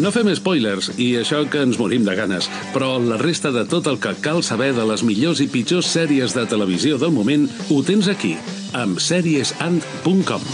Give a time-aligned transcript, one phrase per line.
[0.00, 3.84] No fem spoilers, i això que ens morim de ganes, però la resta de tot
[3.90, 7.82] el que cal saber de les millors i pitjors sèries de televisió del moment ho
[7.84, 8.32] tens aquí,
[8.72, 10.46] amb seriesand.com.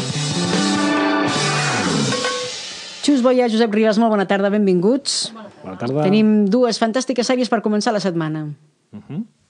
[3.06, 5.30] Xus Boia, Josep Ribas, molt bona tarda, benvinguts.
[5.62, 6.02] Bona tarda.
[6.02, 8.48] Tenim dues fantàstiques sèries per començar la setmana.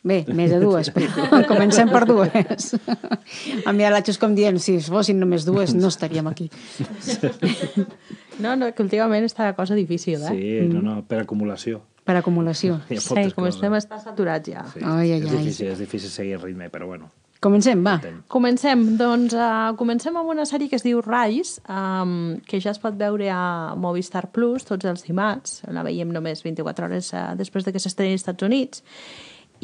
[0.06, 2.68] Bé, més de dues, però comencem per dues.
[2.76, 6.50] Em mira la Xus com dient, si fossin només dues, no estaríem aquí.
[8.36, 10.32] No, no, que últimament està la cosa difícil, eh?
[10.34, 11.78] Sí, no, no, per acumulació.
[12.04, 12.74] Per acumulació.
[12.90, 13.54] Hi ha Sí, moltes com coses.
[13.56, 14.64] estem estar saturats ja.
[14.74, 14.82] Sí.
[14.84, 15.38] Ai, ai, és, ai.
[15.38, 17.08] difícil, és difícil seguir el ritme, però bueno.
[17.40, 17.94] Comencem, va.
[18.32, 22.80] Comencem, doncs, uh, comencem amb una sèrie que es diu Rise, um, que ja es
[22.82, 27.64] pot veure a Movistar Plus tots els dimarts, la veiem només 24 hores uh, després
[27.64, 28.84] de que s'estreni als Estats Units,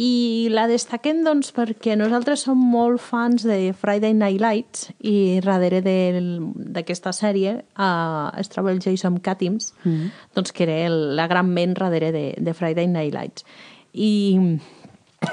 [0.01, 5.83] i la destaquem doncs, perquè nosaltres som molt fans de Friday Night Lights i darrere
[5.85, 10.07] d'aquesta sèrie uh, es troba el Jason Katims, mm.
[10.35, 13.45] doncs, que era el, la gran ment darrere de, de Friday Night Lights.
[13.93, 14.59] I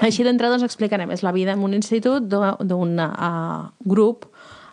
[0.04, 1.10] així d'entrada ens explicarem.
[1.16, 4.28] És la vida en un institut d'un uh, grup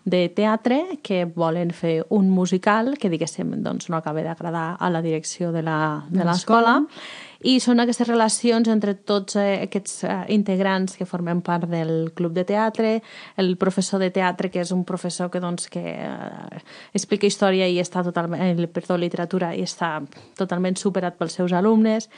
[0.07, 5.01] de teatre que volen fer un musical que, diguéssim, doncs, no acaba d'agradar a la
[5.03, 6.77] direcció de la- de l'escola.
[7.47, 12.35] I són aquestes relacions entre tots eh, aquests eh, integrants que formen part del club
[12.35, 12.97] de teatre,
[13.39, 16.63] el professor de teatre, que és un professor que, doncs, que eh,
[16.97, 19.93] explica història i està totalment, eh, perdó, literatura, i està
[20.39, 22.11] totalment superat pels seus alumnes,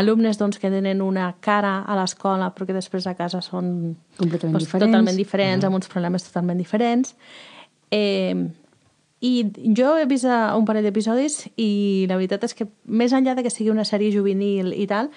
[0.00, 4.56] alumnes doncs, que tenen una cara a l'escola però que després a casa són Completament
[4.56, 4.86] doncs, diferents.
[4.86, 7.14] totalment diferents, amb uns problemes totalment diferents.
[7.90, 8.48] Eh,
[9.20, 9.44] i
[9.76, 13.44] jo he vist eh, un parell d'episodis i la veritat és que més enllà de
[13.44, 15.10] que sigui una sèrie juvenil i tal,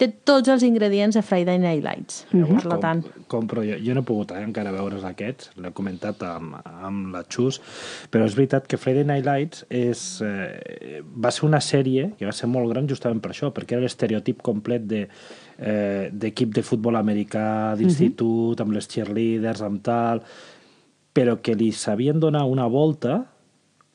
[0.00, 2.22] té tots els ingredients de Friday Night Lights.
[2.32, 6.24] Llavors, Per tant, compro, jo, jo no he pogut eh, encara veure's aquests, l'he comentat
[6.24, 7.60] amb, amb la Xus,
[8.08, 12.32] però és veritat que Friday Night Lights és, eh, va ser una sèrie que va
[12.32, 16.96] ser molt gran justament per això, perquè era l'estereotip complet de eh, d'equip de futbol
[16.96, 20.24] americà, d'institut, amb les cheerleaders, amb tal,
[21.14, 23.33] però que li sabien donar una volta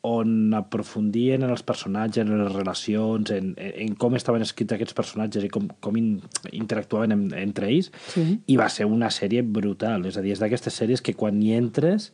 [0.08, 5.44] on aprofundien en els personatges, en les relacions, en, en com estaven escrits aquests personatges
[5.44, 6.14] i com, com in,
[6.56, 8.24] interactuaven en, entre ells, Sí.
[8.48, 10.06] i va ser una sèrie brutal.
[10.08, 12.12] És a dir, és d'aquestes sèries que quan hi entres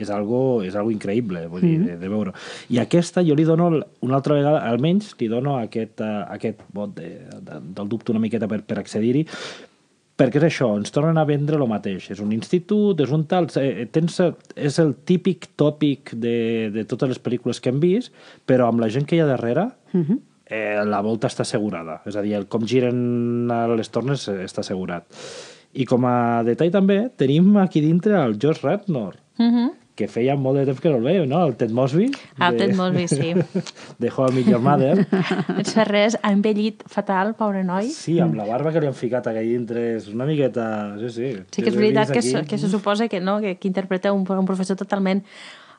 [0.00, 2.32] és algo, és algo increïble, vull dir, de, de veure.
[2.70, 3.70] I aquesta jo li dono,
[4.06, 7.10] una altra vegada, almenys, li dono aquest, uh, aquest vot de,
[7.42, 9.26] de, del dubte una miqueta per, per accedir-hi,
[10.20, 12.10] perquè és això, ens tornen a vendre el mateix.
[12.12, 13.48] És un institut, és un tal...
[13.56, 14.20] eh, Tens,
[14.54, 18.12] és el típic tòpic de, de totes les pel·lícules que hem vist,
[18.46, 19.70] però amb la gent que hi ha darrere,
[20.50, 22.02] eh, la volta està assegurada.
[22.06, 25.06] És a dir, el com giren les tornes eh, està assegurat.
[25.72, 29.68] I com a detall també, tenim aquí dintre el Josh Radnor, uh -huh.
[30.00, 31.42] Que feia molt de temps que no el veiem, no?
[31.46, 32.08] El Ted Mosby.
[32.40, 33.34] El de- Ted Mosby, sí.
[34.00, 35.06] De How I Met Your Mother.
[35.60, 37.92] Ets fer res, ha envellit fatal, pobre noi.
[37.92, 40.66] Sí, amb la barba que li han ficat aquí dintre, és una miqueta...
[41.04, 41.32] Sí, sí.
[41.52, 44.24] Sí que és veritat que, se, que se suposa que, no, que, que interpreta un,
[44.24, 45.22] un professor totalment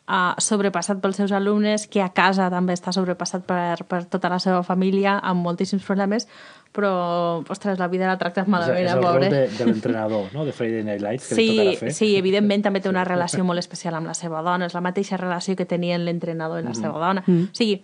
[0.08, 4.40] uh, sobrepassat pels seus alumnes, que a casa també està sobrepassat per, per tota la
[4.44, 6.28] seva família, amb moltíssims problemes,
[6.72, 9.30] però, ostres, la vida l'ha tractat És, malament, és el el rol pobre.
[9.30, 10.46] de, de l'entrenador, no?
[10.46, 11.94] de Friday Night Lights, que li Sí, tocarà fer.
[11.94, 15.18] sí, evidentment també té una relació molt especial amb la seva dona, és la mateixa
[15.18, 17.24] relació que tenien l'entrenador i la seva dona.
[17.28, 17.82] O sigui,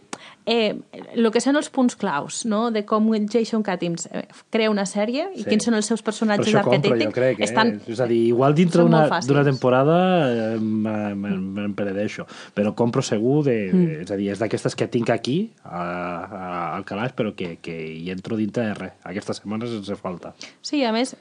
[0.48, 0.78] eh,
[1.14, 5.28] el que són els punts claus, no?, de com Jason Katims eh, crea una sèrie
[5.36, 5.50] i Sí.
[5.52, 7.40] quins són els seus Per personatges jo crec.
[7.40, 7.44] Eh?
[7.44, 7.82] estan...
[7.88, 9.98] És a dir, igual dintre d'una temporada
[10.56, 12.26] eh, me- me- me'n peredeixo,
[12.56, 14.02] però compro segur, de, mm.
[14.08, 17.76] és a dir, és d'aquestes que tinc aquí, a, a, al calaix, però que, que
[17.98, 18.94] hi entro dintre de res.
[19.04, 20.34] Aquesta setmana sense falta.
[20.62, 21.16] Sí, a més,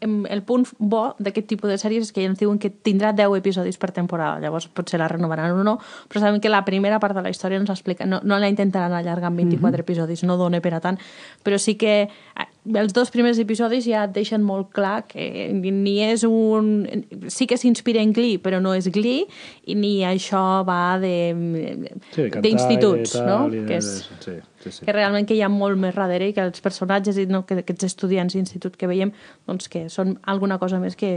[0.00, 3.38] el punt bo d'aquest tipus de sèries és que ja ens diuen que tindrà 10
[3.38, 5.78] episodis per temporada, llavors potser la renovaran o no,
[6.10, 8.96] però sabem que la primera part de la història ens explica, no, no la intentaran
[8.98, 10.98] allargar en 24 episodis, no dona per a tant,
[11.44, 15.98] però sí que eh, els dos primers episodis ja et deixen molt clar que ni
[16.02, 16.88] és un...
[17.28, 19.26] sí que s'inspira en Glee, però no és Glee,
[19.68, 21.14] i ni això va de
[22.14, 23.26] Sí, d'instituts, no?
[23.44, 23.92] tal, i de- Que és,
[24.24, 24.86] Sí, sí, sí.
[24.86, 27.58] que realment que hi ha molt més darrere i que els personatges i no, que
[27.60, 29.12] aquests estudiants d'institut que veiem
[29.48, 31.12] doncs que són alguna cosa més que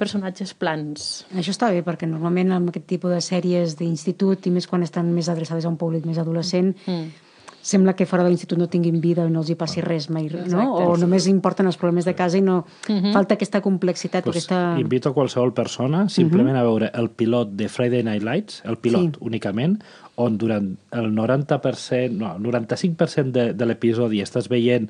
[0.00, 1.08] personatges plans.
[1.34, 5.12] Això està bé, perquè normalment amb aquest tipus de sèries d'institut, i més quan estan
[5.14, 7.27] més adreçades a un públic més adolescent, mm.
[7.62, 10.28] Sembla que fora de l'institut no tinguin vida i no els hi passi res mai,
[10.48, 10.62] no?
[10.78, 12.64] O només importen els problemes de casa i no...
[13.12, 14.78] Falta aquesta complexitat, Pues aquesta...
[14.80, 19.18] Invito a qualsevol persona simplement a veure el pilot de Friday Night Lights, el pilot
[19.18, 19.24] Sí.
[19.26, 19.80] únicament,
[20.16, 24.88] on durant el 90%, no, el 95% de, de l'episodi estàs veient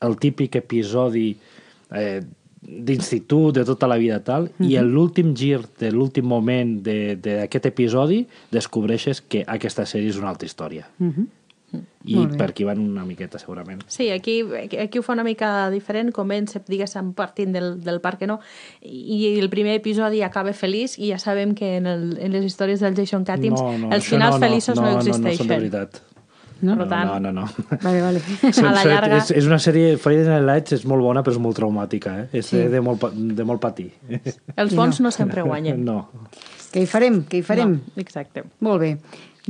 [0.00, 1.32] el típic episodi
[1.92, 2.20] eh,
[2.62, 7.66] d'institut, de tota la vida tal, i en l'últim gir de l'últim moment de- d'aquest
[7.70, 10.86] episodi descobreixes que aquesta sèrie és una altra història.
[11.00, 11.28] i Molt
[11.72, 12.36] bé.
[12.38, 13.82] per aquí van una miqueta, segurament.
[13.86, 14.40] Sí, aquí,
[14.80, 18.40] aquí ho fa una mica diferent, comença, diguéssim, partint del, del parc, no?
[18.82, 22.80] I el primer episodi acaba feliç i ja sabem que en, el, en les històries
[22.80, 25.22] del Jason Katims els això finals feliços no, no, existeixen.
[25.22, 26.02] No, no són de veritat.
[26.60, 26.74] No?
[26.76, 27.46] Per tant- no, no, no.
[27.80, 28.20] Vale, vale.
[28.68, 31.38] A la llarga- És, és una sèrie, Friday Night Lights és molt bona, però és
[31.40, 32.26] molt traumàtica, eh?
[32.36, 32.58] És Sí.
[32.68, 33.86] de, molt, de molt patir.
[34.56, 35.80] Els bons no, no sempre guanyen.
[35.88, 36.02] No.
[36.70, 37.22] Què hi farem?
[37.26, 37.72] Què hi farem?
[37.80, 38.44] No, exacte.
[38.60, 38.90] Molt bé.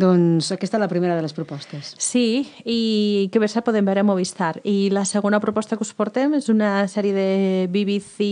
[0.00, 1.94] Doncs aquesta és la primera de les propostes.
[2.00, 4.54] Sí, i que bé se podem veure a Movistar.
[4.64, 7.30] I la segona proposta que us portem és una sèrie de
[7.72, 8.28] BBC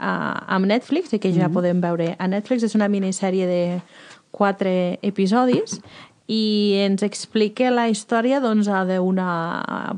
[0.00, 2.64] uh, amb Netflix, i que ja podem veure a Netflix.
[2.64, 3.62] És una minissèrie de
[4.30, 5.80] quatre episodis
[6.30, 9.30] i ens explica la història doncs, d'una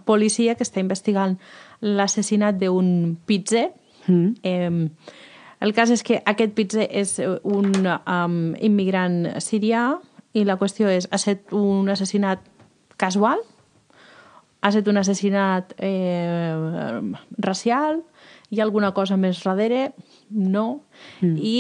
[0.09, 1.37] policia que està investigant
[1.83, 3.69] l'assassinat d'un pizzer.
[4.07, 4.33] Mm.
[4.43, 5.21] Eh,
[5.63, 9.93] el cas és que aquest pizzer és un um, immigrant sirià
[10.33, 12.45] i la qüestió és, ha estat un assassinat
[13.01, 13.43] casual?
[14.63, 16.55] Ha estat un assassinat eh,
[17.43, 18.03] racial?
[18.53, 19.91] Hi ha alguna cosa més darrere?
[20.31, 20.83] No.
[21.21, 21.37] Mm.
[21.37, 21.55] I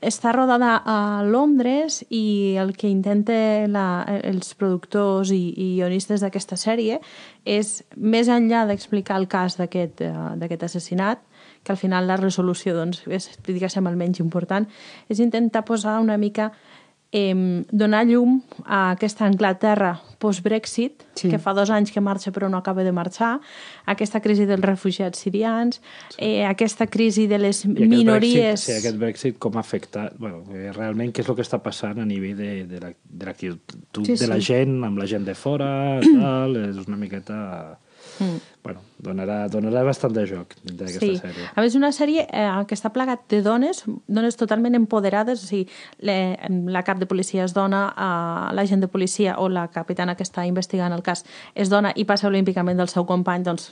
[0.00, 3.34] està rodada a Londres i el que intenta
[3.66, 7.00] la, els productors i, i guionistes d'aquesta sèrie
[7.44, 11.24] és, més enllà d'explicar el cas d'aquest eh, d'aquest assassinat,
[11.64, 14.68] que al final la resolució doncs, és, diguéssim, el menys important,
[15.10, 16.77] és intentar posar una mica eh,
[17.10, 21.22] donar llum a aquesta Anglaterra post-Brexit, Sí.
[21.26, 21.30] sí.
[21.30, 23.40] que fa dos anys que marxa però no acaba de marxar,
[23.86, 26.18] aquesta crisi dels refugiats sirians, sí.
[26.18, 28.44] eh, aquesta crisi de les I minories...
[28.44, 30.14] Brexit, sí, aquest Brexit com ha afectat...
[30.18, 33.26] Bueno, eh, realment què és el que està passant a nivell de, de la- de
[33.26, 34.52] l'actitud Sí, de la sí.
[34.52, 37.78] gent, amb la gent de fora, tal, és una miqueta...
[38.20, 38.38] Mm.
[38.68, 41.14] Bueno, donarà, donarà bastant de joc d'aquesta Sí.
[41.16, 41.46] sèrie.
[41.56, 45.68] A més, una sèrie eh, que està plagat de dones, dones totalment empoderades, o sigui,
[46.04, 46.36] le,
[46.68, 50.44] la cap de policia és dona, eh, l'agent de policia o la capitana que està
[50.46, 51.24] investigant el cas
[51.54, 53.70] és dona i passa olímpicament del seu company, doncs,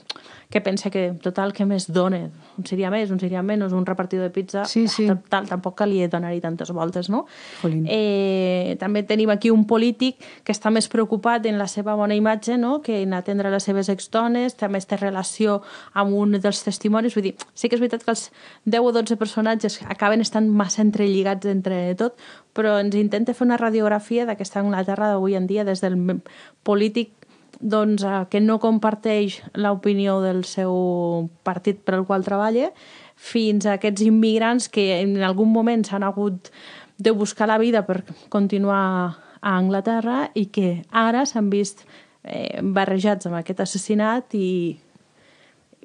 [0.49, 2.31] que pensa que, total, que més dona?
[2.57, 4.65] Un seria més, un seria menys, un repartidor de pizza...
[4.65, 5.09] Sí, sí.
[5.11, 7.27] Total, tampoc calia donar-hi tantes voltes, no?
[7.61, 7.85] Jolín.
[7.91, 10.17] Eh, també tenim aquí un polític
[10.47, 12.81] que està més preocupat en la seva bona imatge no?
[12.81, 15.61] que en atendre les seves exdones, també té relació
[15.95, 17.17] amb un dels testimonis.
[17.17, 18.31] Vull dir, sí que és veritat que els
[18.65, 22.17] 10 o 12 personatges acaben estant massa entrelligats entre tot,
[22.57, 25.99] però ens intenta fer una radiografia d'aquesta Anglaterra d'avui en dia des del
[26.63, 27.13] polític
[27.61, 32.73] doncs, eh, que no comparteix l'opinió del seu partit per al qual treballa,
[33.17, 36.51] fins a aquests immigrants que en algun moment s'han hagut
[36.99, 41.87] de buscar la vida per continuar a Anglaterra i que ara s'han vist
[42.27, 44.77] eh, barrejats amb aquest assassinat i,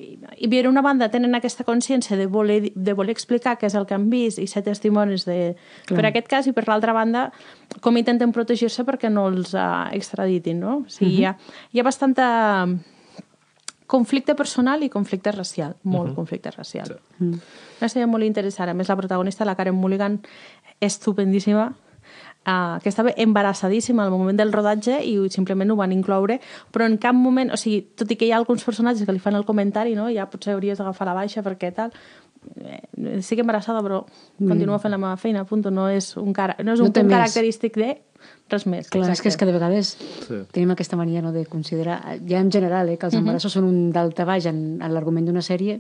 [0.02, 3.76] i, i per una banda tenen aquesta consciència de voler, de voler explicar què és
[3.78, 5.54] el que han vist i ser testimonis de,
[5.90, 6.00] Clar.
[6.00, 7.28] per aquest cas i per l'altra banda
[7.82, 10.82] com intenten protegir-se perquè no els uh, extraditin no?
[10.86, 11.36] o sigui, hi, ha,
[11.72, 12.32] hi ha bastanta
[13.92, 17.24] conflicte personal i conflicte racial molt conflicte racial Sí.
[17.26, 17.40] mm.
[17.82, 20.22] una sèrie molt interessant a més la protagonista, la Karen Mulligan
[20.82, 21.70] estupendíssima
[22.48, 26.40] uh, que estava embarassadíssima al moment del rodatge i simplement ho van incloure,
[26.72, 29.20] però en cap moment, o sigui, tot i que hi ha alguns personatges que li
[29.20, 30.10] fan el comentari, no?
[30.10, 31.92] ja potser hauries d'agafar la baixa perquè tal,
[32.62, 32.82] eh,
[33.20, 34.04] estic embarassada però
[34.40, 37.06] continuo fent la meva feina, punt, no és un, cara, no és No un punt
[37.06, 37.16] més.
[37.18, 37.92] característic de
[38.52, 38.90] res més.
[38.90, 39.96] Clar, és que és que de vegades
[40.28, 40.42] Sí.
[40.52, 43.92] tenim aquesta mania no, de considerar, ja en general, eh, que els embarassos són un
[43.92, 45.80] dalta baix en, en l'argument d'una sèrie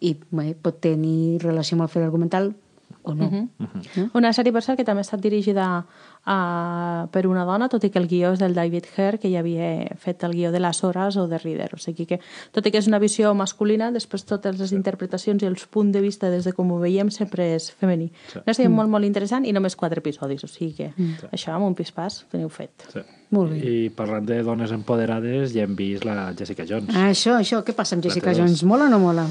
[0.00, 2.54] i bé, pot tenir relació amb el fet argumental
[3.02, 3.28] o no.
[3.30, 4.08] no?
[4.14, 7.90] Una sèrie, per cert, que també ha estat dirigida uh, per una dona, tot i
[7.92, 10.82] que el guió és del David Herr, que ja havia fet el guió de Les
[10.84, 11.70] Hores o de Reader.
[11.74, 12.20] O sigui que,
[12.54, 16.04] tot i que és una visió masculina, després totes les interpretacions i els punts de
[16.04, 18.10] vista des de com ho veiem sempre és femení.
[18.32, 18.42] Sí.
[18.44, 20.92] Una sèrie molt, molt interessant i només quatre episodis, o sigui que
[21.32, 22.88] això amb un pispàs teniu fet.
[22.92, 23.02] Sí.
[23.32, 23.58] Molt bé.
[23.64, 26.92] I parlant de dones empoderades, ja hem vist la Jessica Jones.
[26.92, 28.60] Ah, això, això, què passa amb Jessica Jones?
[28.68, 29.24] Mola o no mola?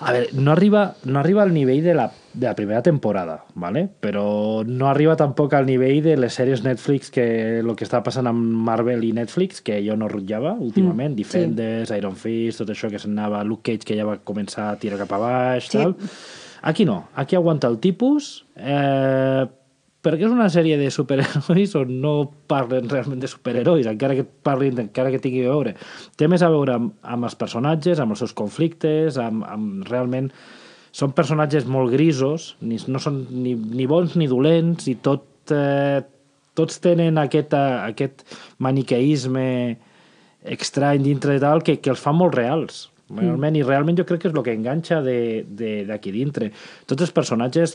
[0.00, 3.88] A veure, no arriba, no arriba al nivell de la, de la primera temporada, ¿vale?
[4.00, 8.28] però no arriba tampoc al nivell de les sèries Netflix que el que està passant
[8.30, 12.90] amb Marvel i Netflix, que jo no rotllava últimament, mm, Defenders, Iron Fist, tot això
[12.90, 15.78] que s'anava, Luke Cage que ja va començar a tirar cap a baix, Sí.
[15.78, 15.96] tal.
[16.62, 19.46] Aquí no, aquí aguanta el tipus, eh,
[20.00, 22.14] perquè és una sèrie de superherois on no
[22.46, 25.74] parlen realment de superherois, encara que parlin, encara que tingui a veure.
[26.16, 30.30] Té més a veure amb, amb els personatges, amb els seus conflictes, amb, amb realment...
[30.92, 36.00] Són personatges molt grisos, ni, no són ni, ni bons ni dolents, i tot, eh,
[36.58, 38.24] tots tenen aquest, eh, aquest
[38.58, 39.76] maniqueisme
[40.42, 44.20] estrany dintre de tal que, que els fa molt reals realment, i realment jo crec
[44.22, 46.52] que és el que enganxa de- de- d'aquí dintre.
[46.86, 47.72] Tots els personatges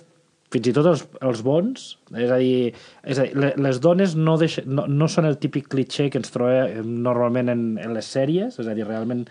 [0.50, 4.16] fins i tot els, els bons, és a dir, és a dir le- les dones
[4.16, 8.06] no, deixa, no, no són el típic cliché que ens trobem normalment en, en les
[8.08, 9.26] sèries, és a dir, realment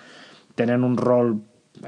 [0.55, 1.39] tenen un rol,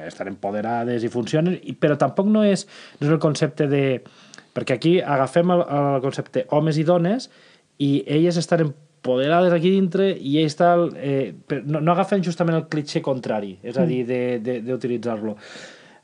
[0.06, 2.66] estan empoderades i funcionen, però tampoc no és,
[3.00, 3.84] no és el concepte de...
[4.56, 7.28] Perquè aquí agafem el, el concepte homes i dones
[7.84, 11.34] i elles estan empoderades aquí dintre i ells tal, eh,
[11.68, 15.36] no, no agafen justament el cliché contrari, és a dir, de- de- d'utilitzar-lo.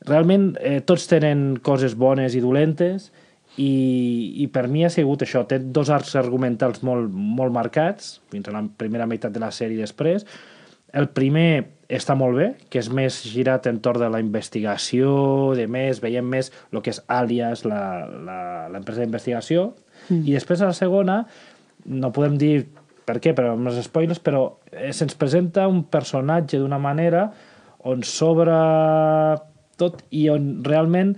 [0.04, 3.08] Realment eh, tots tenen coses bones i dolentes
[3.56, 3.70] i,
[4.44, 8.54] i per mi ha sigut això, té dos arcs argumentals molt, molt marcats, fins a
[8.54, 10.26] la primera meitat de la sèrie després.
[10.92, 16.00] El primer està molt bé, que és més girat entorn de la investigació, de més,
[16.00, 19.74] veiem més el que és Alias, la- la- l'empresa d'investigació,
[20.08, 20.22] mm.
[20.28, 21.26] i després a la segona,
[21.84, 22.66] no podem dir
[23.04, 27.30] per què, però amb els spoilers, però eh, se'ns presenta un personatge d'una manera
[27.84, 28.54] on s'obre
[29.80, 31.16] tot i on realment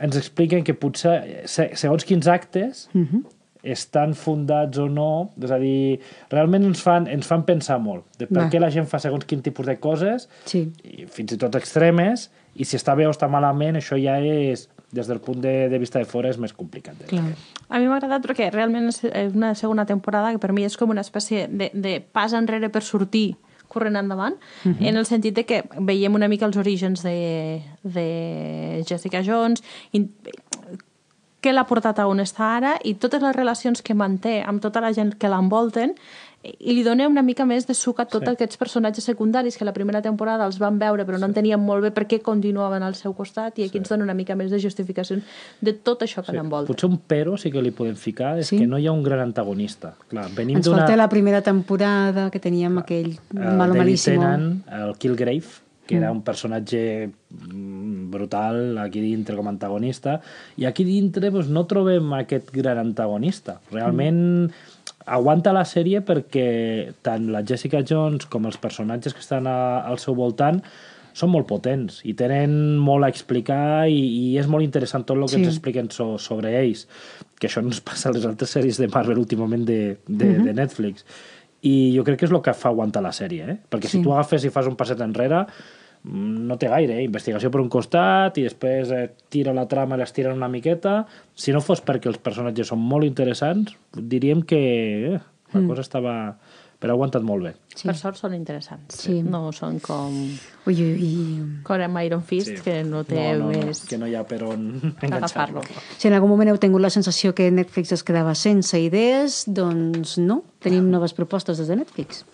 [0.00, 3.22] ens expliquen que potser se- segons quins actes Uh -huh.
[3.62, 6.00] Estan fundats o no, és a dir,
[6.30, 8.48] realment ens fan, ens fan pensar molt de per Va.
[8.50, 10.70] què la gent fa segons quin tipus de coses, Sí.
[10.84, 14.68] i fins i tot extremes, i si està bé o està malament, això ja és,
[14.90, 16.98] des del punt de, de vista de fora, és més complicat.
[16.98, 17.34] de Clar.
[17.68, 20.90] A mi m'ha agradat perquè realment és una segona temporada que per mi és com
[20.90, 23.36] una espècie de, de pas enrere per sortir
[23.70, 24.88] corrent endavant, uh -huh.
[24.88, 29.62] en el sentit de que veiem una mica els orígens de, de Jessica Jones,
[29.92, 30.08] i,
[31.40, 34.80] què l'ha portat a on està ara i totes les relacions que manté amb tota
[34.80, 35.94] la gent que l'envolten
[36.42, 38.30] i li dona una mica més de suc a tots Sí.
[38.30, 38.32] sí.
[38.32, 41.90] aquests personatges secundaris que la primera temporada els van veure però no enteníem molt bé
[41.92, 45.18] per què continuaven al seu costat i aquí ens dona una mica més de justificació
[45.60, 46.36] de tot això que Sí.
[46.38, 46.66] l'envolta.
[46.72, 48.56] Potser un pero sí que li podem ficar és Sí?
[48.58, 49.94] que no hi ha un gran antagonista.
[50.08, 50.78] Clar, venim Ens d'una...
[50.78, 54.22] falta la primera temporada, que teníem aquell el malo David malísimo.
[54.22, 55.44] Tennant, el Kilgrave,
[55.86, 60.18] que era un personatge mm, brutal aquí dintre com a antagonista,
[60.58, 63.60] i aquí dintre doncs, no trobem aquest gran antagonista.
[63.72, 64.50] Realment
[65.06, 69.98] aguanta la sèrie perquè tant la Jessica Jones com els personatges que estan a, al
[69.98, 70.60] seu voltant
[71.16, 75.24] són molt potents i tenen molt a explicar i, i és molt interessant tot el
[75.26, 75.40] que Sí.
[75.42, 76.84] ens expliquen so, sobre ells
[77.40, 80.36] que això no ens passa a les altres sèries de Marvel últimament de, de, uh
[80.36, 80.44] -huh.
[80.44, 81.04] de Netflix
[81.62, 83.56] i jo crec que és el que fa aguantar la sèrie eh?
[83.70, 83.98] perquè Sí.
[83.98, 87.04] si tu agafes i fas un passet enrere mm, no té gaire, eh?
[87.04, 91.02] investigació per un costat i després eh, tira la trama i l'estiren una miqueta
[91.36, 94.62] si no fos perquè els personatges són molt interessants diríem que
[95.12, 95.20] eh,
[95.52, 96.14] la cosa estava
[96.80, 97.86] però ha aguantat molt bé Sí.
[97.86, 98.96] Per sort són interessants.
[99.04, 99.20] Sí.
[99.22, 100.16] No són com,
[100.66, 101.44] Ui, ui, ui.
[101.64, 102.64] com amb Iron Fist, sí.
[102.64, 103.84] que no té no, no, més...
[103.84, 104.66] no, que no hi ha per on
[105.06, 105.62] enganxar-lo
[105.96, 110.18] Si en algun moment heu tingut la sensació que Netflix es quedava sense idees, doncs
[110.20, 112.24] no, tenim noves propostes des de Netflix.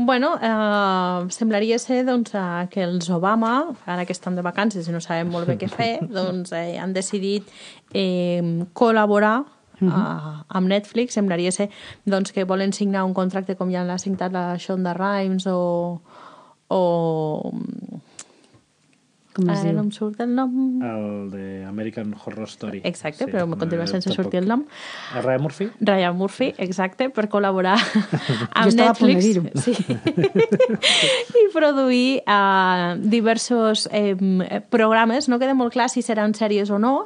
[0.00, 4.92] Bueno, eh, semblaria ser doncs, eh, que els Obama, ara que estan de vacances i
[4.94, 5.88] no sabem molt bé què fer,
[6.18, 7.50] doncs eh, han decidit
[7.92, 9.40] eh, col·laborar
[9.82, 10.04] uh
[10.48, 11.14] amb Netflix.
[11.14, 11.68] Semblaria ser
[12.06, 16.00] doncs, que volen signar un contracte com ja l'ha signat la Shonda Rhimes o...
[16.68, 16.82] o
[19.38, 19.76] Com es eh, diu?
[19.76, 20.54] no em surt el nom.
[20.82, 24.24] el de American Horror Story Exacte, però em continua eh, sense tampoc.
[24.24, 24.64] sortir el nom.
[25.14, 25.68] El Ryan Murphy?
[25.78, 27.76] Ryan Murphy, exacte, per col·laborar
[28.58, 29.76] amb Jo estava a Netflix sí.
[31.42, 34.16] i produir uh, diversos eh,
[34.74, 35.30] programes.
[35.30, 36.96] No queda molt clar si seran sèries o no.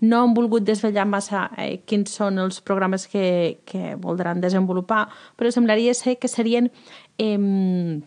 [0.00, 5.52] No han volgut desvetllar massa eh, quins són els programes que, que voldran desenvolupar, però
[5.52, 6.72] semblaria ser que serien
[7.18, 8.00] eh,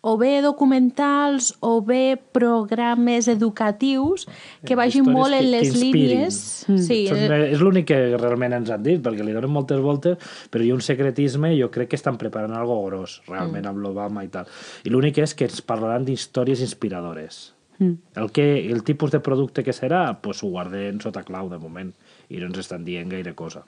[0.00, 4.26] o bé documentals o bé programes educatius
[4.64, 6.40] que vagin Històries molt en les línies...
[6.86, 10.32] Sí, Són, eh, és l'únic que realment ens han dit, perquè li donen moltes voltes,
[10.50, 13.84] però hi ha un secretisme i jo crec que estan preparant algo gros, realment, amb
[13.84, 14.48] l'Obama i tal.
[14.84, 17.50] I l'únic és que ens parlaran d'històries inspiradores.
[17.80, 17.96] Mm.
[18.20, 21.92] El, que, el tipus de producte que serà, pues ho guardem sota clau de moment
[22.30, 23.64] i no ens estan dient gaire cosa.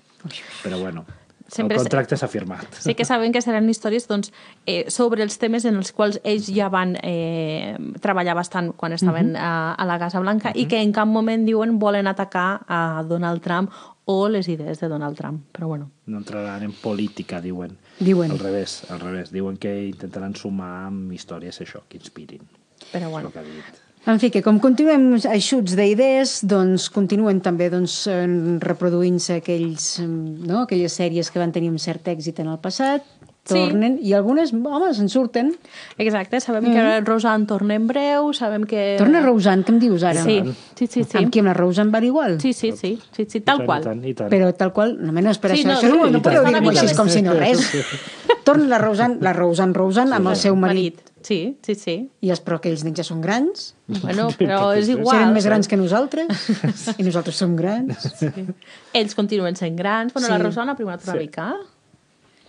[0.63, 1.05] Però bueno,
[1.53, 2.65] Sempre el és- contracte s'ha firmat.
[2.81, 4.33] Sí que saben que seran històries doncs,
[4.65, 9.37] eh, sobre els temes en els quals ells ja van eh, treballar bastant quan estaven
[9.37, 13.43] a, a la Casa Blanca i que en cap moment diuen volen atacar a Donald
[13.45, 13.71] Trump
[14.07, 15.45] o les idees de Donald Trump.
[15.53, 17.77] Però bueno, No entraran en política, diuen.
[18.01, 18.31] Diuen.
[18.33, 19.31] Al revés, al revés.
[19.31, 22.41] Diuen que intentaran sumar amb històries això, que inspirin.
[22.93, 23.29] però És bueno.
[23.29, 23.79] el que ha dit.
[24.05, 28.25] En fi, que com continuem eixuts d'idees, doncs continuen també doncs, eh,
[28.65, 30.65] reproduint-se aquells, eh, no?
[30.65, 33.07] aquelles sèries que van tenir un cert èxit en el passat,
[33.43, 33.55] Sí.
[33.59, 35.49] tornen, i algunes, home, se'n surten.
[35.99, 38.95] Exacte, sabem que Roseanne torna en breu, sabem que...
[39.01, 40.23] Torna Roseanne, què em dius ara?
[40.23, 40.37] Sí,
[40.79, 41.03] sí, sí.
[41.03, 41.19] sí.
[41.19, 42.39] Amb qui, amb la Roseanne va igual?
[42.41, 43.83] Sí, sí, sí, sí, sí, tal I tant, qual.
[43.83, 44.31] I tant, i tant.
[44.31, 46.85] Però tal qual, no menos, per Sí, això, no, això no, sí, no podeu mica
[46.85, 47.67] així com si no res.
[48.47, 51.03] Torna la Roseanne, la Roseanne, Roseanne amb el seu marit.
[51.23, 51.93] Sí, sí, sí.
[52.21, 55.17] I els, però aquells nens ja són grans, Bueno, però és igual.
[55.17, 56.49] serem més grans que nosaltres,
[56.99, 58.09] i nosaltres som grans.
[58.93, 60.13] Ells continuen sent grans.
[60.13, 60.33] Bueno, Sí.
[60.33, 61.19] la Rosana ha primat una Sí.
[61.19, 61.53] mica.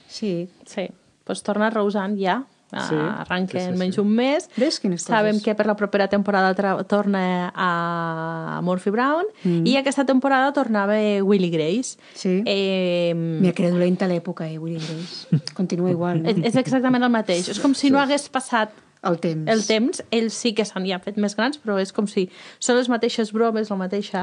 [0.08, 0.50] Sí.
[0.66, 0.88] Sí.
[1.24, 2.44] Pues torna Roseanne ja.
[2.88, 3.80] Sí, Arranca sí, sí, en sí.
[3.80, 4.50] menys un mes.
[4.58, 5.44] Ves quines Sabem coses?
[5.46, 6.54] que per la propera temporada
[6.88, 9.66] torna a Murphy Brown mm.
[9.68, 11.98] i aquesta temporada tornava Willy Grace.
[12.14, 12.42] Sí.
[12.46, 15.42] Eh, Mira que era dolenta l'època, eh, Willy Grace.
[15.54, 16.26] Continua igual.
[16.30, 17.50] és, és exactament el mateix.
[17.54, 19.50] És com si no hagués passat El temps.
[19.52, 22.30] el temps, ells sí que s'han ja fet més grans, però és com si
[22.64, 24.22] són les mateixes bromes, el mateixa,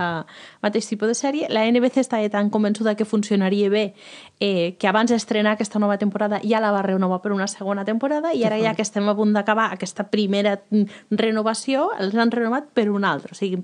[0.65, 1.51] mateix tipus de sèrie.
[1.53, 3.85] La NBC estava tan convençuda que funcionaria bé
[4.41, 8.33] eh, que abans d'estrenar aquesta nova temporada ja la va renovar per una segona temporada
[8.33, 10.57] i ara ja que estem a punt d'acabar aquesta primera
[11.11, 13.37] renovació, els han renovat per una altra.
[13.37, 13.61] O sigui,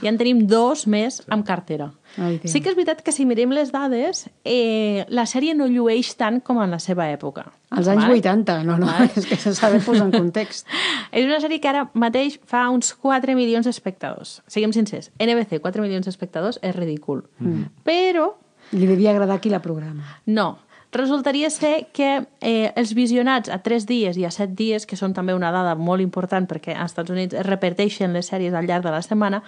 [0.00, 1.92] ja en tenim dos més amb cartera.
[2.18, 2.50] Ai, Déu.
[2.52, 6.40] sí que és veritat que si mirem les dades, eh, la sèrie no llueix tant
[6.40, 7.48] com en la seva època.
[7.74, 8.20] Als anys Vale?
[8.20, 9.10] 80, no, no, Vale.
[9.16, 10.66] és que s'ha de posar en context.
[11.12, 14.40] És una sèrie que ara mateix fa uns 4 milions d'espectadors.
[14.46, 17.24] Siguem sincers, NBC, 4 milions d'espectadors és ridícul.
[17.40, 17.68] Mm.
[17.84, 18.32] Però,
[18.72, 20.20] Li devia agradar qui la programa.
[20.26, 20.58] no,
[20.94, 25.14] resultaria ser que eh, els visionats a 3 dies i a 7 dies, que són
[25.14, 28.84] també una dada molt important perquè als Estats Units es repeteixen les sèries al llarg
[28.86, 29.42] de la setmana,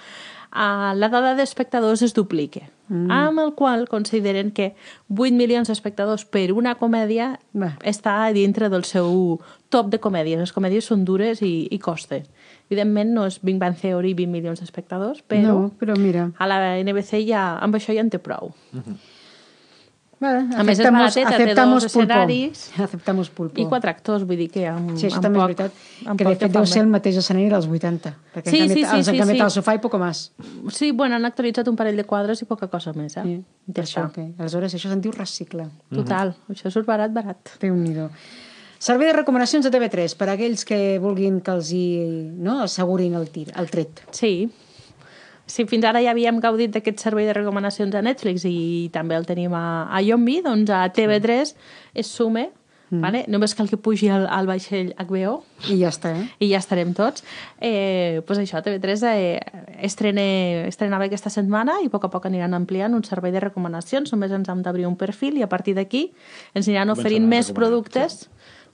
[0.52, 2.66] eh, la dada d'espectadors es duplica.
[2.88, 3.10] Mm.
[3.10, 4.74] Amb el qual consideren que
[5.08, 7.72] 8 milions d'espectadors per una comèdia Bé.
[7.82, 10.38] està dintre del seu top de comèdies.
[10.38, 12.22] Les comèdies són dures i, i costen.
[12.70, 16.30] Evidentment no és Big Bang Theory 20 milions d'espectadors, però No, però mira.
[16.38, 18.52] a la NBC ja, amb això ja en té prou.
[20.18, 21.86] Vale, A més, és aceptamos- barateta, té dos pulpo.
[21.86, 22.70] escenaris.
[22.86, 23.60] Aceptamos pulpo.
[23.60, 25.72] I quatre actors, vull dir que amb, Sí, això amb també poc, és veritat.
[26.16, 28.14] Que poc de fet deu ser el mateix escenari dels 80.
[28.34, 29.44] Perquè Sí, han sí, canviat, sí, els han canviat sí.
[29.44, 30.22] al sofà i poco més.
[30.72, 33.22] Sí, bueno, han actualitzat un parell de quadres i poca cosa més, eh?
[33.28, 33.36] Sí,
[33.76, 35.68] Ja això, que, aleshores això se'n diu recicle.
[35.92, 37.52] Total, això surt barat, barat.
[37.60, 38.08] Déu-n'hi-do.
[38.78, 41.84] Servei de recomanacions de TV3 per a aquells que vulguin que els hi,
[42.38, 44.02] no, assegurin el, tir, el tret.
[44.12, 44.48] Sí.
[45.46, 49.26] Si fins ara ja havíem gaudit d'aquest servei de recomanacions a Netflix i també el
[49.28, 51.52] tenim a, a Yombi, doncs a TV3
[51.94, 52.48] es sume,
[52.90, 53.00] mm.
[53.00, 53.22] vale?
[53.30, 55.38] només cal que pugi al, al vaixell HBO
[55.70, 56.26] I ja està, eh?
[56.42, 57.24] i ja estarem tots.
[57.60, 59.40] Eh, pues això, TV3 eh,
[59.86, 60.26] estrene,
[60.66, 64.10] estrenava aquesta setmana i a poc a poc aniran ampliant un servei de recomanacions.
[64.14, 66.08] Només ens hem d'obrir un perfil i a partir d'aquí
[66.54, 68.26] ens aniran oferint més productes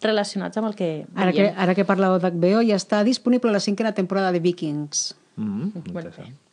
[0.03, 1.59] relacionats amb el que Ara que, veiem.
[1.63, 5.13] ara que parleu d'HBO ja està disponible la cinquena temporada de Vikings.
[5.37, 5.93] Mm -hmm.
[5.93, 6.11] Bueno.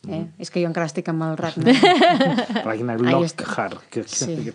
[0.08, 0.26] Eh?
[0.38, 1.74] És que jo encara estic amb el Ragnar.
[2.64, 3.00] Ragnar.
[3.00, 3.78] Lockhart.
[3.90, 4.36] Que, Sí.
[4.36, 4.54] que,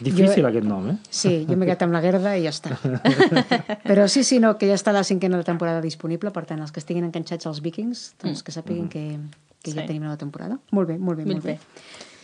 [0.00, 0.96] difícil Jo- aquest nom, eh?
[1.08, 2.76] Sí, jo m'he quedat amb la Gerda i ja està.
[3.88, 6.80] Però sí, sí, no, que ja està la cinquena temporada disponible, per tant, els que
[6.80, 9.18] estiguin enganxats als Vikings, doncs que sàpiguen que,
[9.62, 9.86] que ja Sí.
[9.86, 10.58] tenim nova temporada.
[10.70, 11.52] Molt bé, molt bé, molt Molt bé.
[11.52, 11.58] bé.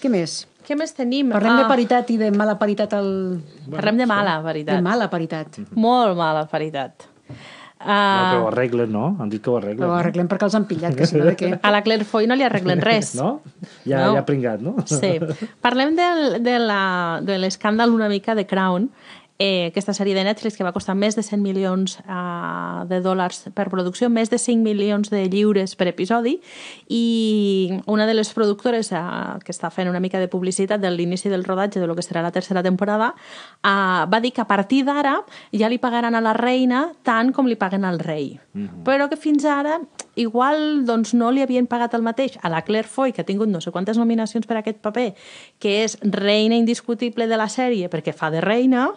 [0.03, 0.47] Què més?
[0.67, 1.31] Què més tenim?
[1.31, 3.41] Parlem de Ah, paritat i de mala paritat al...
[3.71, 4.77] Parlem de mala, veritat.
[4.77, 5.59] De mala paritat.
[5.75, 6.47] Molt mala,
[7.81, 8.21] veritat.
[8.21, 9.17] No, però ho Uh, arreglen, no?
[9.19, 9.89] Han dit que ho arreglen.
[9.89, 11.53] Ho arreglem perquè els han pillat, que si no de què...
[11.63, 13.15] a la Claire Foy no li arreglen res.
[13.21, 13.41] No?
[13.85, 14.13] Ja, No.
[14.15, 14.77] ja ha pringat, no?
[14.87, 15.15] Sí.
[15.65, 18.91] Parlem del, de l'escàndal una mica de Crown,
[19.41, 23.49] eh, aquesta sèrie de Netflix que va costar més de 100 milions uh, de dòlars
[23.57, 26.37] per producció, més de 5 milions de lliures per episodi,
[26.93, 31.33] i una de les productores uh, que està fent una mica de publicitat de l'inici
[31.33, 34.85] del rodatge de lo que serà la tercera temporada uh, va dir que a partir
[34.85, 35.17] d'ara
[35.57, 38.39] ja li pagaran a la reina tant com li paguen al rei.
[38.53, 38.85] Mm -hmm.
[38.85, 39.81] Però que fins ara
[40.17, 43.49] igual doncs, no li havien pagat el mateix a la Claire Foy, que ha tingut
[43.49, 45.15] no sé quantes nominacions per aquest paper,
[45.59, 48.91] que és reina indiscutible de la sèrie perquè fa de reina,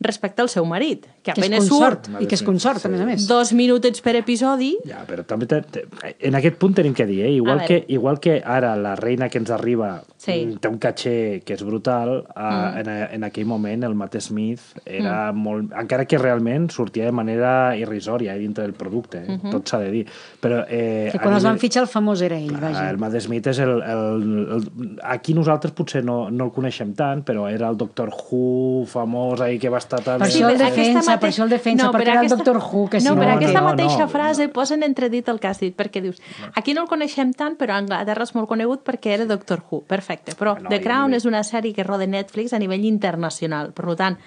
[0.00, 2.88] respecte al seu marit, que Que és apenas consort, surt i que és consort, a
[2.88, 3.26] més a més.
[3.26, 5.86] dos minutets per episodi, Ja, però també te, te,
[6.20, 7.32] en aquest punt tenim que dir, eh?
[7.32, 10.46] igual, que, igual que ara la reina que ens arriba Sí.
[10.46, 12.78] mm, té un caché que és brutal, mm.
[12.80, 15.36] en, en aquell moment el Matt Smith era mm.
[15.38, 15.72] molt...
[15.76, 19.28] Encara que realment sortia de manera irrisòria eh, dintre del producte, eh?
[19.28, 19.50] mm -hmm.
[19.50, 20.06] tot s'ha de dir.
[20.42, 22.90] Però, eh, Que quan els van fitxar el famós era ell, Ah, vaja.
[22.90, 24.22] el Matt Smith és el, el,
[24.56, 24.98] el...
[25.02, 29.58] Aquí nosaltres potser no, no el coneixem tant, però era el Doctor Who famós ahí
[29.58, 30.18] que va estar tan...
[30.20, 32.58] Per això el defensa, mate- per això el defensa, No, perquè era el aquesta- Doctor
[32.62, 33.22] Who, que si no, no...
[33.22, 34.08] però no, aquesta no, mateixa no.
[34.12, 36.20] frase posa en entredit el que has dit, perquè dius,
[36.54, 39.82] aquí no el coneixem tant, però a Anglaterra és molt conegut perquè era Doctor Who.
[39.86, 43.72] Perfecte, però Bueno, The Crown és una sèrie que roda Netflix a nivell internacional.
[43.72, 44.18] Per tant,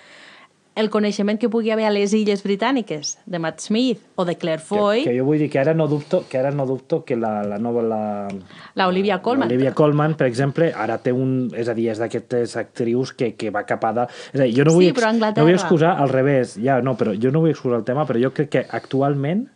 [0.76, 4.62] el coneixement que pugui haver a les illes britàniques de Matt Smith o de Claire
[4.64, 7.18] Foy, Que, que jo vull dir que ara no dubto que ara no dubto que
[7.20, 8.28] la, la nova la,
[8.76, 9.50] la Olivia Colman.
[9.50, 11.50] Olivia Colman, per exemple, ara té un...
[11.58, 14.18] És a dir, és d'aquestes actrius que, que va cap a dalt.
[14.34, 15.44] És a dir, jo no vull, Sí, però a Anglaterra.
[15.44, 18.22] no vull excusar al revés, ja, no, però jo no vull excusar el tema, però
[18.22, 19.48] jo crec que actualment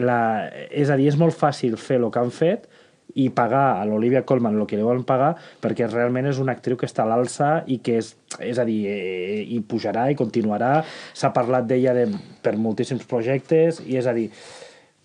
[0.00, 2.68] la, és a dir, és molt fàcil fer el que han fet
[3.18, 6.76] i pagar a l'Olivia Colman el que li volen pagar perquè realment és una actriu
[6.78, 8.12] que està a l'alça i que és,
[8.46, 10.80] és a dir, eh, i pujarà i continuarà.
[11.14, 12.08] S'ha parlat d'ella de,
[12.42, 14.28] per moltíssims projectes i és a dir,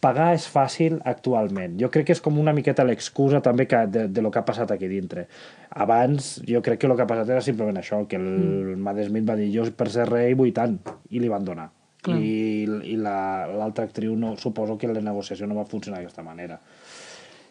[0.05, 1.77] pagar és fàcil actualment.
[1.81, 4.45] Jo crec que és com una miqueta l'excusa també que de, de lo que ha
[4.47, 5.25] passat aquí dintre.
[5.69, 8.83] Abans, jo crec que el que ha passat era simplement això, que el mm.
[8.85, 10.77] Matt Smith va dir jo per ser rei vull tant,
[11.09, 11.71] i li van donar.
[12.05, 12.19] Clar.
[12.21, 16.59] I, i l'altra la, actriu no, suposo que la negociació no va funcionar d'aquesta manera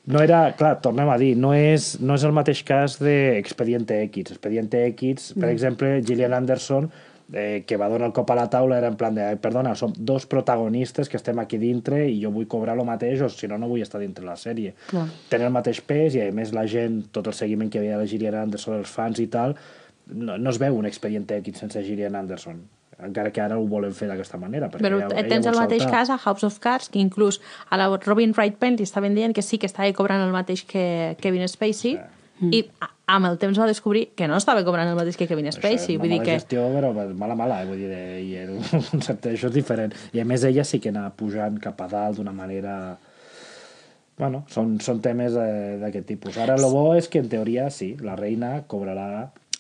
[0.07, 4.35] no era, clar, tornem a dir, no és, no és el mateix cas d'Expediente X.
[4.37, 5.53] Expediente X, per mm.
[5.55, 6.91] exemple, Gillian Anderson,
[7.33, 9.95] eh, que va donar el cop a la taula, era en plan de, perdona, som
[9.97, 13.57] dos protagonistes que estem aquí dintre i jo vull cobrar el mateix o si no,
[13.59, 14.75] no vull estar dintre la sèrie.
[14.91, 15.07] Clar.
[15.33, 18.11] Tenen el mateix pes i, a més, la gent, tot el seguiment que havia de
[18.11, 19.57] Gillian Anderson, els fans i tal,
[20.13, 22.61] no, no es veu un Expediente X sense Gillian Anderson
[23.03, 24.71] encara que ara ho volen fer d'aquesta manera.
[24.73, 26.01] Però ella, ella tens el mateix saltar.
[26.01, 29.35] cas a House of Cards, que inclús a la Robin Wright Penn li estaven dient
[29.35, 32.51] que sí que estava cobrant el mateix que Kevin Spacey, sí.
[32.51, 32.65] i
[33.07, 35.97] amb el temps va descobrir que no estava cobrant el mateix que Kevin Spacey.
[35.97, 36.39] Això vull dir que...
[36.41, 37.69] gestió, però mala, mala, eh?
[37.69, 37.91] vull dir,
[38.25, 38.55] i el
[38.93, 39.97] concepte d'això és diferent.
[40.15, 42.79] I a més ella sí que anava pujant cap a dalt d'una manera...
[44.15, 46.37] Bueno, són, són temes eh, d'aquest tipus.
[46.39, 49.09] Ara, el bo és que, en teoria, sí, la reina cobrarà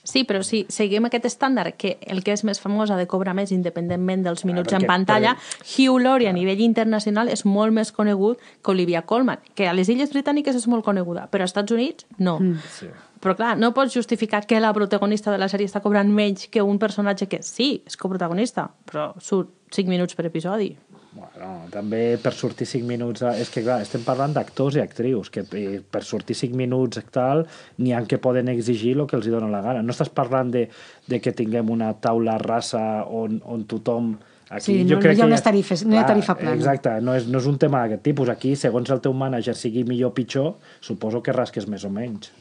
[0.05, 3.33] Sí, però si seguim aquest estàndard, que el que és més famós ha de cobrar
[3.35, 5.71] més independentment dels ah, minuts ah, perquè, en pantalla, però...
[5.73, 9.88] Hugh Laurie a nivell internacional és molt més conegut que Olivia Colman, que a les
[9.88, 12.37] Illes Britàniques és molt coneguda, però als Estats Units no.
[12.38, 12.61] Mm.
[12.77, 12.93] Sí.
[13.25, 16.61] Però clar, no pots justificar que la protagonista de la sèrie està cobrant menys que
[16.61, 20.75] un personatge que sí, és coprotagonista, però surt 5 minuts per episodi.
[21.14, 23.22] Bueno, també per sortir 5 minuts...
[23.22, 23.35] A...
[23.38, 27.05] És que, clar, estem parlant d'actors i actrius, que eh, per sortir 5 minuts i
[27.14, 27.44] tal,
[27.79, 29.85] n'hi ha que poden exigir el que els dona la gana.
[29.87, 30.66] No estàs parlant de,
[31.07, 34.16] de que tinguem una taula rasa on, on tothom...
[34.50, 36.59] Aquí, sí, jo no, crec no hi ha unes tarifes, no hi ha tarifa plana.
[36.59, 38.31] Exacte, no és, no és un tema d'aquest tipus.
[38.35, 40.50] Aquí, segons el teu manager sigui millor o pitjor,
[40.85, 42.35] suposo que rasques més o menys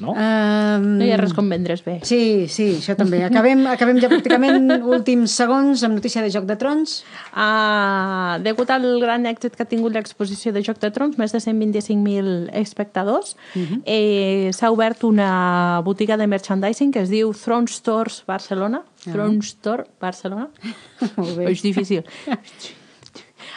[0.00, 0.14] no?
[0.14, 0.86] Um...
[0.98, 1.98] No hi ha res com vendre's bé.
[2.06, 3.20] Sí, sí, això també.
[3.26, 7.00] Acabem, acabem ja pràcticament últims segons amb notícia de Joc de Trons.
[7.32, 11.42] Uh, degut al gran èxit que ha tingut l'exposició de Joc de Trons, més de
[11.42, 13.66] 125.000 espectadors, uh mhm.
[13.66, 13.82] -huh.
[13.86, 18.78] eh, s'ha obert una botiga de merchandising que es diu Throne Stores Barcelona.
[18.78, 19.12] Uh -huh.
[19.12, 20.48] Throne Store Barcelona.
[21.16, 21.50] Molt bé.
[21.50, 22.04] És difícil.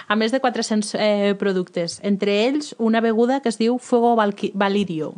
[0.07, 4.15] a més de 400 eh, productes, entre ells una beguda que es diu Fuego
[4.53, 5.13] Valirio.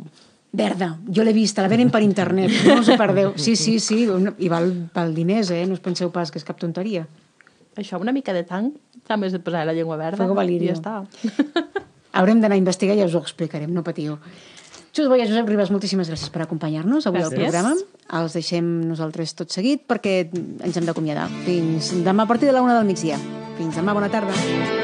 [0.54, 3.32] Verda, jo l'he vist, la venen per internet, no us ho perdeu.
[3.40, 5.64] Sí, sí, sí, i val, val diners, eh?
[5.66, 7.06] No us penseu pas que és cap tonteria.
[7.74, 8.76] Això, una mica de tanc,
[9.08, 10.22] també has de posar la llengua verda.
[10.22, 10.70] Fuego Valirio.
[10.70, 11.00] I ja està.
[12.20, 14.14] Haurem d'anar a investigar i ja us ho explicarem, no patiu.
[14.94, 17.34] Xus Boia, Josep Ribas, moltíssimes gràcies per acompanyar-nos avui gràcies.
[17.34, 17.74] al programa.
[18.20, 21.26] Els deixem nosaltres tot seguit perquè ens hem d'acomiadar.
[21.48, 23.18] Fins demà a partir de la una del migdia.
[23.58, 24.83] Fins demà, bona tarda.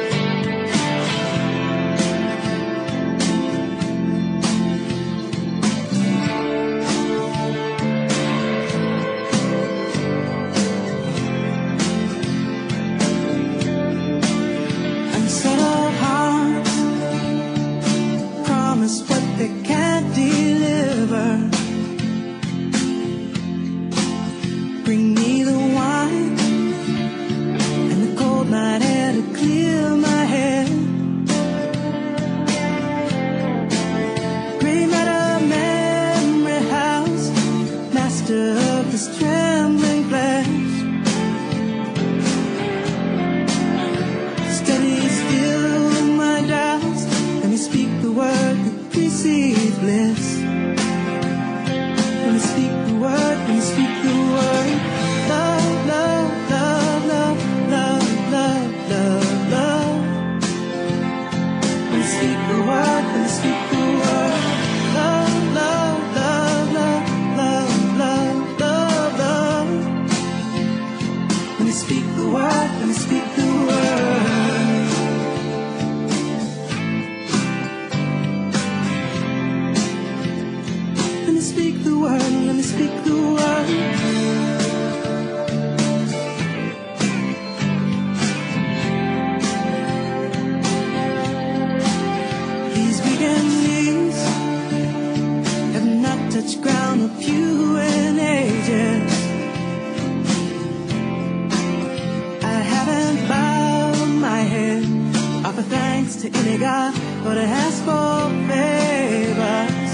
[106.93, 109.91] time it has for favors.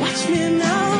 [0.00, 0.93] Watch me now.